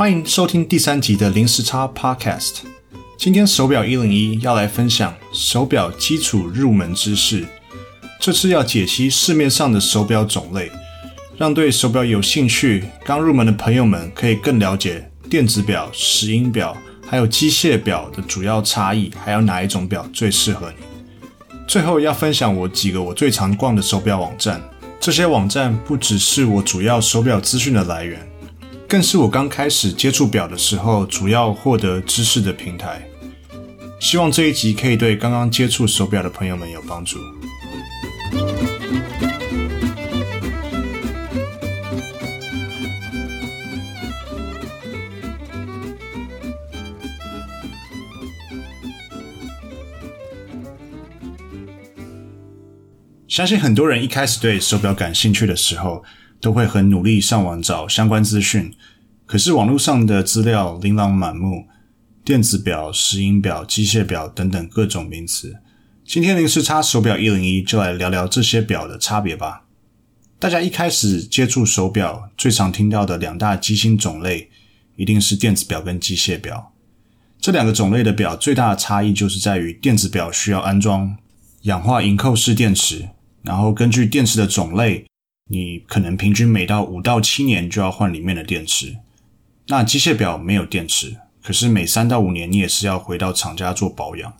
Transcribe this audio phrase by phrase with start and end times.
[0.00, 2.60] 欢迎收听第三集的零时差 Podcast。
[3.18, 7.44] 今天手表一零一要来分享手表基础入门知识。
[8.18, 10.72] 这次要解析市面上的手表种类，
[11.36, 16.74] 让对手表有兴趣、刚入门的朋友们可以更了解电子表、石英表
[17.06, 21.56] 还有机械表的主要差异，还有哪一种表最适合你。
[21.68, 24.62] 最后要分享我几个我最常逛的手表网站。
[24.98, 28.26] 这些网站不只是我主要手表资讯的来源，
[28.90, 33.00] 更是我刚开始接触表的时候主要获得知识的平台。
[34.00, 37.20] 希望这一集可以对刚刚接触手表的朋友们有帮助。
[53.28, 56.02] 相信很多人一开始对手表感兴趣的时候，
[56.40, 58.72] 都会很努力上网找相关资讯。
[59.26, 61.66] 可是网络上的资料琳琅满目，
[62.24, 65.60] 电子表、石英表、机械表等等各种名词。
[66.04, 69.64] 今天零时差手表一零一就来聊聊这些表的差别吧。
[70.40, 74.48] 大家一开始接触手表，最常听到的两大机芯种类，
[74.96, 76.72] 一定是电子表跟机械表。
[77.38, 81.16] 这两个种类的表最大的差异就是在于电子表需要安装
[81.62, 83.10] 氧化银扣式电池。
[83.42, 85.06] 然后根据电池的种类，
[85.52, 88.98] 你可能平均每到五到七年就要换里面的电池。
[89.66, 94.32] 那机械表没有电池，可是每三到五年你也是要回到厂家做保养。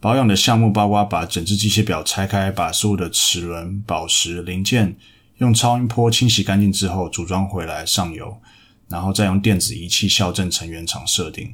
[0.00, 4.96] 保养的项目包括把整只机械表拆开，把所有的齿轮、宝石、零件
[5.38, 8.40] 用超音波清洗干净之后组装回来上油，
[8.88, 11.52] 然后再用电子仪器校正成原厂设定，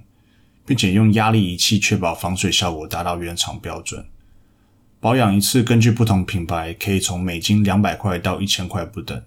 [0.67, 4.05] 并且用压力仪器确保防水效果达到原厂标准。
[5.05, 9.23] 保养一次，根据不同品牌，可以从美金两百块到一千块不等。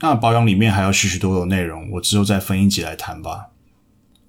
[0.00, 3.50] 那保养里面还有许许多多内容，我之后再分一集来谈吧。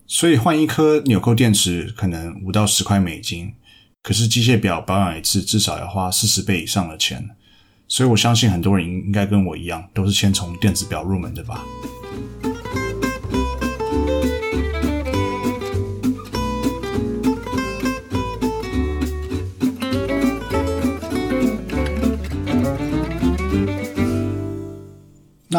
[0.05, 3.55] 所以换一颗纽扣电池可能五到十块美金，
[4.03, 7.31] 可是机械表保养一次至少要花四十倍以上的钱。
[7.87, 11.65] 所以我相信很多人应该跟我一样，都是先从电子表入门的吧。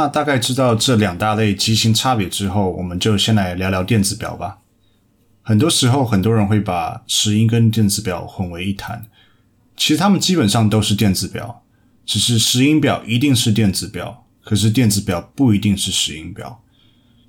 [0.00, 4.56] 那大概知道这两大类机芯差别之后，我们就先来聊聊电子表吧。
[5.42, 9.04] 很多时候，很多人会把石英跟电子表混为一谈。
[9.76, 11.64] 其实它们基本上都是电子表，
[12.06, 16.62] 只是石英表一定是电子表，可是电子表不一定是石英表。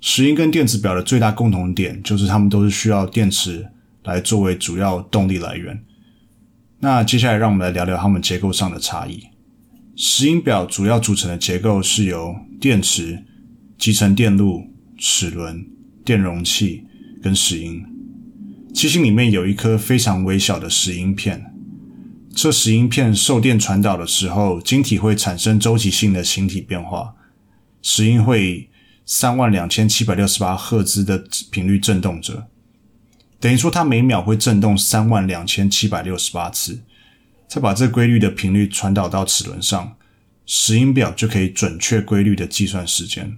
[0.00, 3.68] 石英跟电子表的最大共同点就是它们都是需要电池
[4.04, 5.84] 来作为主要动力来源。
[6.80, 9.24] 那接下来让我们来聊聊它们结构上的差异。
[9.94, 13.24] 石英表主要组成的结构是由电池、
[13.78, 14.64] 集成电路、
[14.96, 15.66] 齿轮、
[16.04, 16.84] 电容器
[17.22, 17.84] 跟石英。
[18.72, 21.52] 机芯里面有一颗非常微小的石英片，
[22.34, 27.14] 这石英片受电传导的时候，晶体会产生周期性的形体变化，
[27.82, 28.70] 石英会
[29.04, 32.46] 三万两千七百六十八赫兹的频率振动着，
[33.38, 36.80] 等于说它每秒会振动三万两千七百六十八次。
[37.52, 39.98] 再把这规律的频率传导到齿轮上，
[40.46, 43.36] 石英表就可以准确规律的计算时间，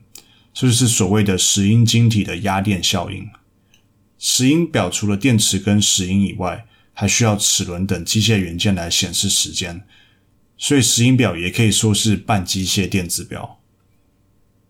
[0.53, 3.29] 这就是所谓的石英晶体的压电效应。
[4.17, 9.83] 石英表除了电池跟石英以外，还需要齿轮等机械元件来显示时间，
[10.57, 13.59] 所以石英表也可以说是半机械电子表。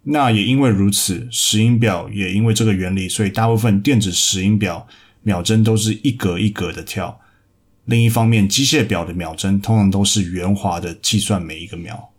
[0.05, 4.89] 那也因为如此，石英表也因为这个原理，所以大部分电子石英表
[5.21, 7.21] 秒针都是一格一格的跳。
[7.87, 12.13] 另一方面，机械表的秒针通常都是圆滑的计算每一个秒，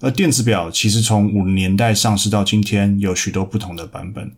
[0.00, 4.32] 而电子表其实从五零年代上市到今天有许多不同的版本。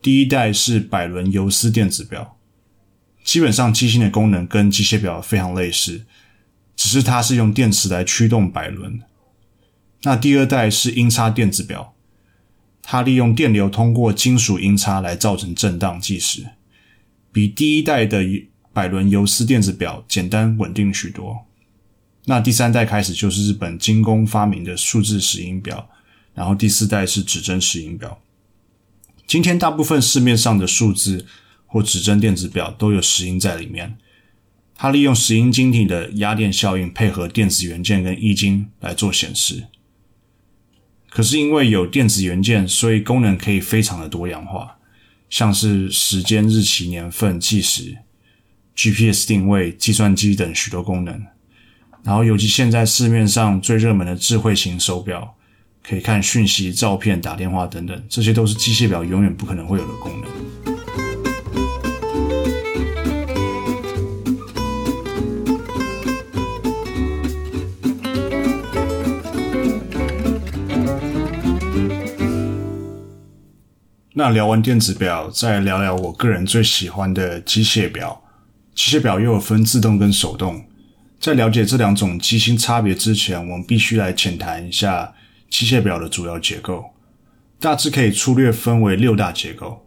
[0.00, 2.38] 第一代是摆轮游丝电子表，
[3.22, 6.06] 基本上机芯的功能跟机械表非常类似，
[6.74, 8.98] 只是它是用电池来驱动摆轮。
[10.04, 11.94] 那第二代是音叉电子表，
[12.82, 16.46] 它利用电流通过金属音叉来造成震荡计时，
[17.30, 18.24] 比第一代的。
[18.72, 21.46] 百轮游丝电子表简单稳定许多。
[22.24, 25.90] 那第三代开始就是日本精工发明的数字石英表，
[26.34, 28.20] 然后第四代是指针石英表。
[29.26, 31.26] 今天大部分市面上的数字
[31.66, 33.96] 或指针电子表都有石英在里面，
[34.76, 39.64] 它利用石英晶体的压电效应配合电子元件跟液晶来做显示。
[41.10, 44.78] 可是因为有电子元件，所以功能可以非常的多样化，
[45.28, 47.98] 像是时间、日期、年份计时。
[48.74, 51.26] GPS 定位、计算机等许多功能，
[52.02, 55.36] 然后尤其现在市面上最热门的智慧型手表，
[55.86, 60.30] 可以看讯息、照片、打电话等等，这些都是机械表永远不可能会有的功能。
[74.14, 78.21] 那聊完电子表，再聊聊我个人最喜欢的机械表。
[78.74, 80.64] 机械表又有分自动跟手动。
[81.20, 85.14] 在了解这两种机芯差别之前，我们必须来浅谈一下。
[85.48, 86.94] 机械表的主要结构
[87.60, 89.86] 大致可以粗略分为六大结构。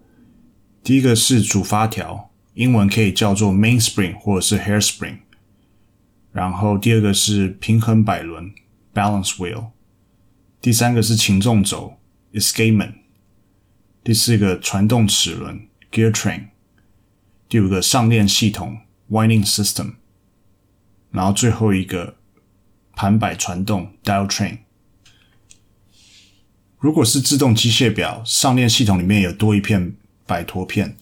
[0.84, 5.18] 第一个是主发条，英文可以叫做 mainspring 或者是 hairspring。
[6.32, 8.54] 然后第二个是平衡摆轮
[8.94, 9.72] balance wheel。
[10.62, 11.98] 第三个是擒纵轴
[12.34, 12.94] escapement。
[14.04, 16.50] 第四个传动齿轮 gear train。
[17.47, 19.94] 第五个上链系统 winding system。
[21.12, 22.15] 然后最后一个
[22.94, 24.57] 盘摆传动 dial train。
[26.77, 29.95] 如果是自动机械表，上链系统里面有多一片
[30.25, 30.97] 摆脱片。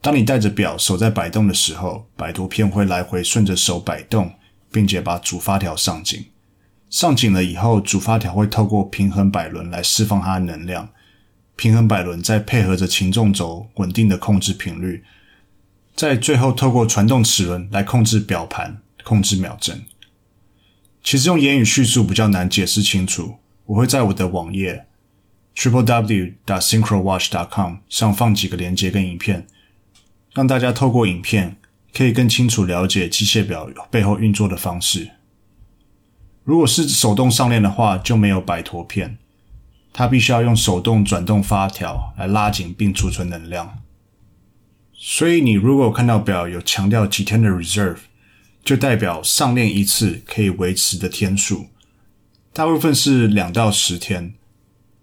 [0.00, 4.32] 当你带着表手在摆动的时候，摆脱片会来回顺着手摆动，
[4.72, 6.26] 并且把主发条上紧。
[6.90, 10.88] 上紧了以后，主发条会透过平衡摆轮来释放它的能量。
[11.54, 15.04] 平衡摆轮再配合着擒纵轴，稳定的控制频率。
[15.94, 19.84] 再最后透过传动齿轮来控制表盘，控制秒针。
[21.02, 23.36] 其实用言语叙述比较难解释清楚，
[23.66, 24.86] 我会在我的网页。
[25.54, 29.46] triple w dot synchro watch dot com 上放几个连接跟影片，
[30.32, 31.58] 让大家透过影片
[31.92, 35.10] 可以更清楚了解机械表背后运作的方式。
[36.42, 39.18] 如果是手动上链的话，就没有摆脱片，
[39.92, 43.81] 它必须要用手动转动发条来拉紧并储存能量。
[45.04, 47.96] 所以你如果看到表有强调几天的 reserve，
[48.64, 51.66] 就代表上链一次可以维持的天数，
[52.52, 54.34] 大部分是两到十天。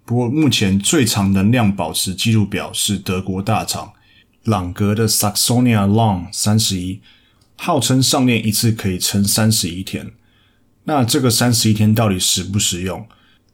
[0.06, 3.92] 不过，目前最长能量保持记录表是德国大厂
[4.46, 7.02] 朗格的 Saxonia Long 三十一，
[7.58, 10.14] 号称上链一次可以撑三十一天。
[10.86, 13.06] 那这个三十一天到底实不实用，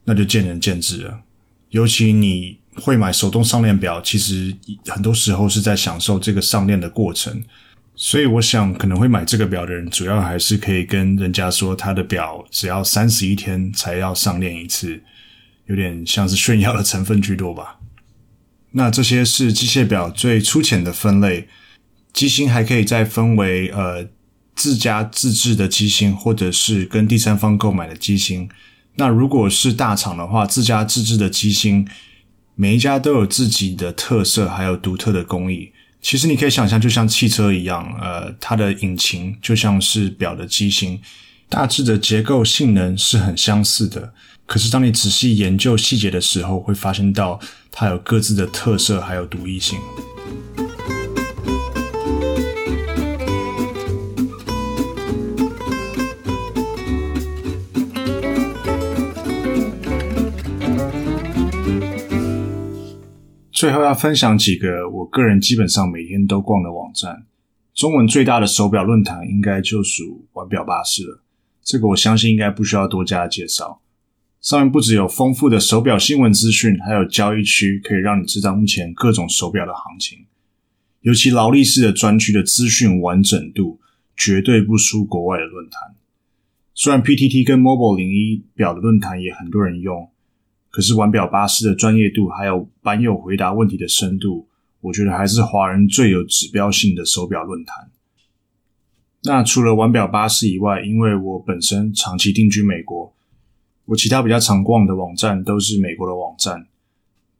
[0.04, 1.22] 那就见仁见智了。
[1.70, 4.54] 尤其你会买手动上链表，其实
[4.86, 7.42] 很多时候是在享受这个上链的过程。
[7.94, 15.02] 所以，我想可能会买这个表的人，主要还是可以跟人家说，他的表只要三十一天才要上链一次。
[15.68, 17.80] 有点像是炫耀的成分居多吧。
[18.70, 21.48] 那这些是机械表最粗浅的分类，
[22.12, 24.06] 机芯还可以再分为呃
[24.54, 28.48] 自家自制的机芯，或者是跟第三方购买的机芯。
[28.94, 31.88] 那如果是大厂的话，自家自制的机芯，
[32.58, 35.70] 每一家都有自己的特色，还有独特的工艺。
[36.00, 40.98] 其实你可以想象，就像汽车一样，呃，它的引擎就像是表的机芯，
[41.48, 44.14] 大致的结构性能是很相似的。
[44.46, 47.38] 可是，当你仔细研究细节的时候，会发现到
[47.70, 49.78] 它有各自的特色，还有独一性。
[63.56, 67.24] 最后要分享几个我个人基本上每天都逛的网站。
[67.72, 71.22] 中文最大的手表论坛应该就属玩表巴士了，
[71.62, 73.80] 这个我相信应该不需要多加介绍。
[74.42, 80.26] 上面不只有丰富的手表新闻资讯，还有交易区，可以让你知道目前各种手表的行情。
[81.00, 83.80] 尤其劳力士的专区的资讯完整度，
[84.14, 85.94] 绝对不输国外的论坛。
[86.74, 90.10] 虽然 PTT 跟 Mobile 零一表的论坛也很多人用，
[90.76, 94.46] 可是玩表巴士的专业度，还有版友回答问题的深度，
[94.82, 97.90] 我觉得还是华人最有指标性的手表论坛。
[99.22, 103.10] 那除了玩表巴士以外，因为我本身长期定居美国。
[103.86, 106.66] 我其他比较常逛的网站都是美国的网站。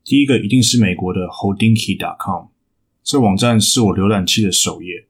[0.03, 2.47] 第一个一定是美国的 Hodinkee.com，
[3.05, 5.09] 这网站是我浏览器的首页。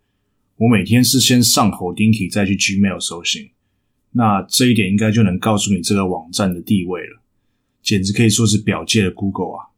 [0.57, 3.51] 我每天是先上 Holdinky 再去 Gmail 搜寻。
[4.11, 7.23] 那这一点应该就能告诉你这个网站的地位了，
[7.87, 9.71] 简直可以说是表界的 Google 啊。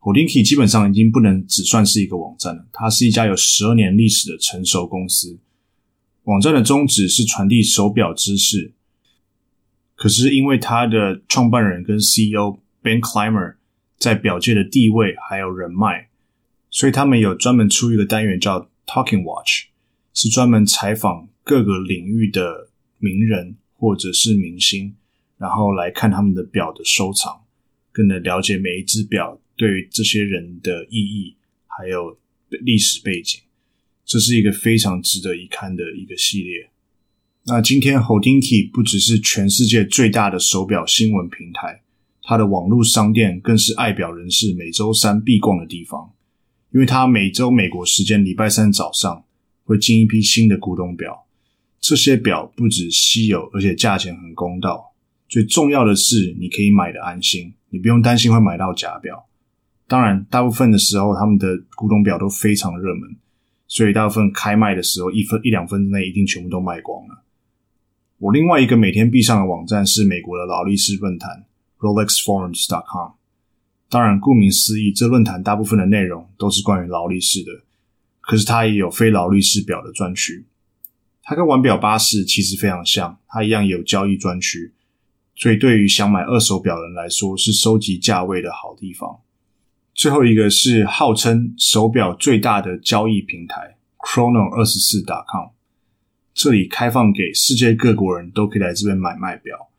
[0.00, 5.38] Hodinkee 基本上已经不能只算是一个网站了，它是一家有十二年历史的成熟公司。
[6.24, 8.72] 网站的宗旨是传递手表知识。
[9.94, 13.56] 可是，因为他的创办人跟 CEO Ben Clymer
[13.98, 16.08] 在表界的地位还有人脉，
[16.70, 19.66] 所以他们有专门出一个单元叫 Talking Watch，
[20.14, 24.94] 是专门采访各个领域的名人或者是明星，
[25.38, 27.44] 然后来看他们的表的收藏，
[27.92, 32.18] 更能了解每一只表对于这些人的意义，还有
[32.48, 33.40] 历史背景。
[34.04, 36.70] 这是一个非常值得一看的一个系列。
[37.44, 41.82] 那今天 Hodinkee 不只是全世界最大的手表新闻平台，
[42.22, 46.12] 它的网络商店更是爱表人士每周三必逛的地方，
[46.72, 49.24] 因为它每周美国时间礼拜三早上
[49.64, 51.26] 会进一批新的古董表。
[51.80, 54.94] 这些表不止稀有，而且价钱很公道。
[55.28, 59.26] 最重要的是，你可以买的安心，你不用担心会买到假表。
[59.86, 63.16] 当然，大部分的时候，他们的古董表都非常热门，
[63.66, 67.22] 所以大部分开卖的时候，一分一两分之内一定全部都卖光了。
[68.18, 71.44] 我另外一个每天必上的网站是美国的劳力士论坛
[71.78, 73.12] （RolexForums.com）。
[73.90, 77.50] 当然，顾名思义，这论坛大部分的内容都是关于劳力士的，
[78.20, 80.46] 可是它也有非劳力士表的专区。
[81.22, 84.72] 它跟玩表巴士其实非常像，它一样有交易专区，
[85.40, 89.20] 所以对于想买二手表的人来说，是收集价位的好地方。
[89.94, 95.50] 最后一个是号称手表最大的交易平台 Chrono24.com，
[96.34, 99.70] 这里开放给世界各国人都可以来这边买卖表，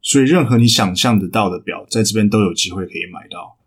[0.00, 3.58] 所以任何你想象得到的表，在这边都有机会可以买到。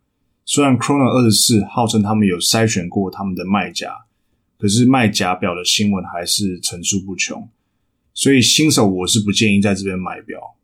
[0.43, 4.05] 虽然 Chrono24 号称他们有筛选过他们的卖家，
[4.57, 7.47] 可是卖假表的新闻还是层出不穷，
[8.15, 10.56] 所以新手我是不建议在这边买表。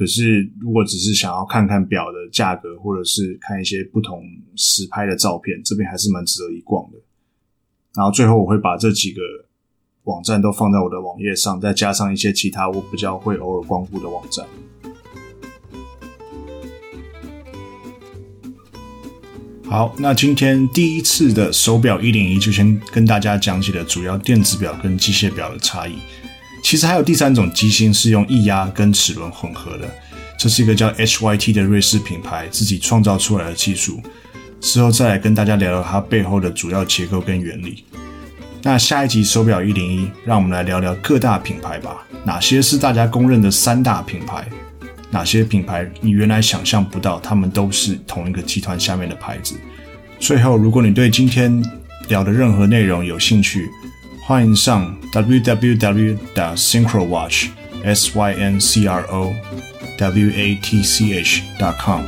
[0.00, 4.24] 可是，如果只是想要看看表的价格，或者是看一些不同
[4.56, 6.96] 实拍的照片，这边还是蛮值得一逛的。
[7.94, 9.20] 然后最后我会把这几个
[10.04, 14.46] 网站都放在我的网页上，再加上一些其他我比较会偶尔光顾的网站。
[19.66, 25.98] 好，那今天第一次的手表一零一就先跟大家讲解了主要电子表跟机械表的差异。
[26.62, 29.88] 其实还有第三种机芯是用液压跟齿轮混合的，
[30.38, 34.00] 这是一个叫 HYT 的瑞士品牌自己创造出来的技术。
[34.60, 37.84] 之后再来跟大家聊聊它背后的主要结构跟原理。
[38.62, 42.06] 那下一集手表一零一，让我们来聊聊各大品牌吧。
[42.24, 44.46] 哪些是大家公认的三大品牌？
[45.10, 49.56] 哪些品牌你原来想象不到，他们都是同一个集团下面的牌子？
[50.18, 51.64] 最后，如果你对今天
[52.08, 53.70] 聊的任何内容有兴趣，
[54.30, 57.48] 欢迎上 www.syncrowatch
[57.82, 59.34] s y n c r o
[59.98, 62.02] w a t c h dot com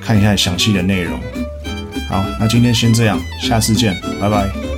[0.00, 1.20] 看一下详细的内容。
[2.08, 4.71] 好，那今天先这样，下次见，拜拜。